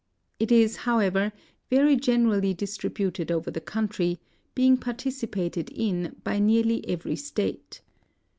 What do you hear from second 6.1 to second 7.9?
by nearly every state.